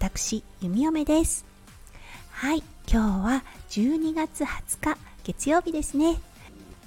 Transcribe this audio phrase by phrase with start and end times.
[0.00, 1.44] 私弓嫁です。
[2.30, 6.20] はい今日は12月20日月曜日ですね。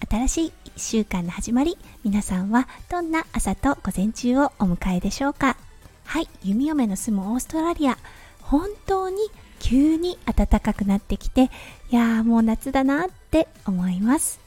[0.09, 5.57] 新しい1週間の始まり皆さんはどんな朝と午前中をお迎えでしょうか。
[6.05, 7.97] はい弓嫁の住むオーストラリア
[8.43, 9.17] 本当に
[9.59, 11.51] 急に暖かくなってきて
[11.91, 14.39] いやーもう夏だなって思います。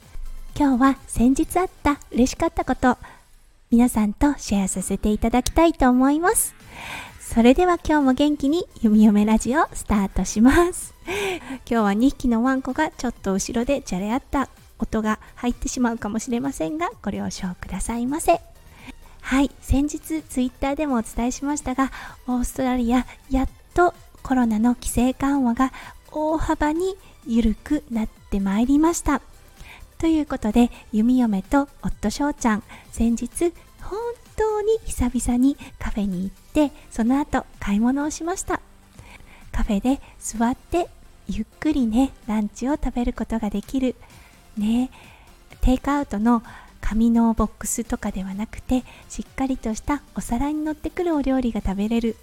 [0.57, 2.97] 今日は先日あった嬉しかったこと
[3.71, 6.55] 皆さんとシェアさせていただきたいと思います。
[7.35, 10.95] それでは今日も元気に弓嫁ラジオスタートします。
[11.67, 18.41] 今日は2匹のワンコがちょっと後ろでじゃれ合った音が入ってしまうかもしれませんがご了承くださいませ。
[19.21, 21.91] はい先日ツイッターでもお伝えしましたが
[22.29, 25.73] オーストラリアやっとコロナの規制緩和が
[26.13, 29.21] 大幅に緩くなってまいりました。
[29.99, 33.99] ということで弓嫁と夫翔ちゃん先日本
[34.37, 38.61] 当に久々にカフェに行ってその後買い物をしました。
[39.53, 40.89] カフェで座って
[41.29, 43.95] ゆっくりねランチを食べることができる。
[44.57, 44.91] ね
[45.61, 46.43] テイクアウトの
[46.81, 52.17] 紙のボックスとかではなくてしっかりとしたお皿に乗ってくるお料理が食べれる。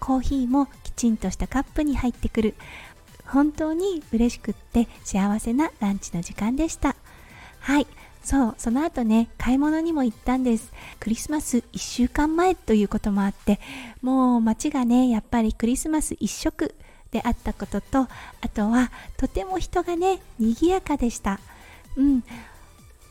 [0.00, 2.54] コーヒーもきちんとしたカップに入ってくる。
[3.26, 6.96] 本当に嬉しくって幸せなランチの時間でした。
[7.60, 7.86] はい。
[8.22, 10.72] そうその後ね買い物にも行ったんです。
[10.98, 13.60] クリスマス1週間前ということもあって
[14.02, 16.74] もう街がねやっぱりクリスマス一色
[17.10, 18.08] であったこととあ
[18.52, 21.40] とはとても人がね賑やかでした。
[21.96, 22.24] うん。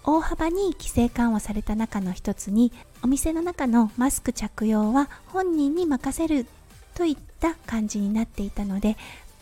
[0.03, 2.72] 大幅に規制緩和された中の一つに
[3.03, 6.47] お店の中のマスク着用は本人に任せる
[6.95, 8.97] といった感じになっていたので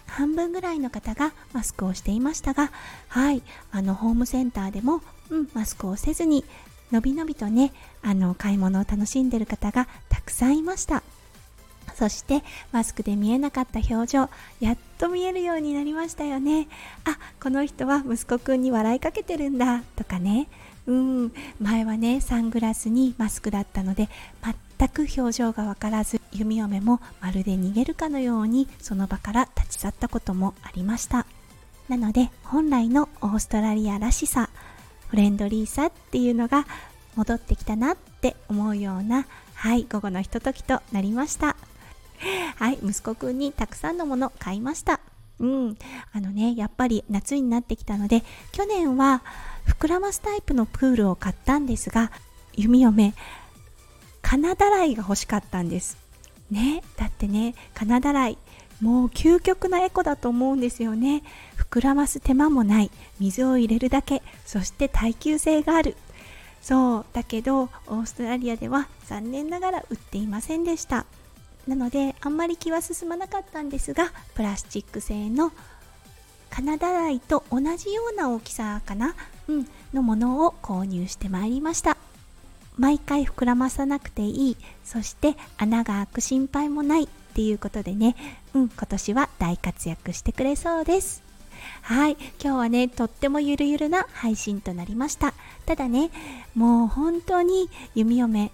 [0.08, 2.72] 半分ぐらいの方がマスクをしていましたが
[3.10, 6.44] はいあのホームセンターでも、うん、マスクをせずに
[6.92, 11.04] のびのびとねあの買い物を楽しんでる方がたくさんいました。
[11.96, 14.30] そしてマスクで見えなかった表情
[14.60, 16.68] やっと見えるようになりましたよね。
[17.06, 20.48] あこの人は息子くんに笑いかけてるんだとかね。
[20.86, 24.10] うん前はねサングラスにマスクだったので
[24.80, 31.26] 全く表情がわからず弓嫁もまるで逃げるかのようにその場から立ち去ったこともありました。
[31.90, 34.50] なので本来のオーストラリアらしさ
[35.08, 36.66] フレンドリーさっていうのが
[37.16, 41.56] 戻ってきたなって思うようなはい午後のひとときとなりました。
[42.56, 45.00] はい息子くんにたくさんのもの買いました。
[45.40, 45.78] うん。
[46.14, 49.24] あのねやっぱり夏になってきたので去年は
[49.66, 52.12] 膨らますタイプのプールを買ったんですが
[52.56, 53.14] 弓嫁
[54.28, 55.98] 金だらいが欲しかったんです。
[56.52, 58.38] ねだってね金だらい
[58.82, 61.24] もう究極なエコだと思うんですよね。
[61.56, 65.96] 膨らます手間もない水を入れるだけそして耐久性がある。
[66.62, 71.06] そうだけどオーストラリアでは残念ながら売っていませんでした。
[71.66, 75.54] なのであんまり気は進まなかったんですがプラスチック製の
[76.50, 79.16] 金だらいと同じような大きさかな、
[79.48, 81.96] うん、のものを購入してまいりました。
[82.78, 84.58] 毎回膨らまさなくていい。
[84.84, 88.16] そして穴が開く心配もないっていうことでね。
[88.54, 91.24] うん今年は大活躍してくれそうです。
[91.82, 95.34] はい今日はねとってもゆるゆるな配信となりました。
[95.66, 96.12] ただね
[96.56, 98.52] もう本当に弓嫁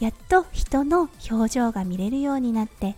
[0.00, 2.96] やっと人の表情が見れるようになって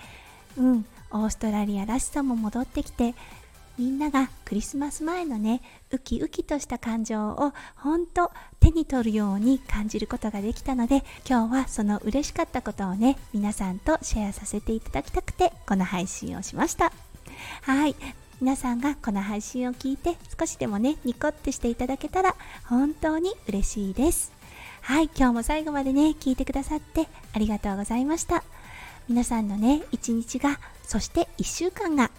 [0.56, 3.15] うんオーストラリアらしさも戻ってきて
[3.80, 8.30] みんながクリスマス前のねウキウキとした感情を本当
[8.60, 16.92] 手に取るように感じることができたので今日はその嬉しかったことをね皆さんとシェアさせていただきたくてこの配信をしました。
[17.62, 17.97] はい。
[18.42, 22.36] 皆さんがこの配信を聞いて少しでもねニコってしていただけたら
[22.66, 24.30] 本当に嬉しいです。
[24.83, 25.04] はい。
[25.16, 28.44] 今日も最後までね聞いてくださってありがとうございました。
[29.09, 32.10] 皆さんのね一日がそして1週間が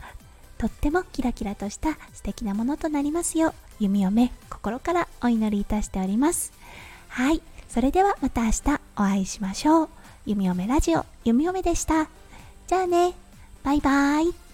[0.61, 6.53] とってもキラキラとした素敵なものとなりますよう弓嫁心からお祈りいたしております。
[7.07, 7.41] はい。
[7.67, 8.61] それではまた明日
[8.95, 9.89] お会いしましょう。
[10.27, 12.09] 弓嫁ラジオ弓嫁でした。
[12.67, 13.15] じゃあね。
[13.63, 14.50] バイバーイ。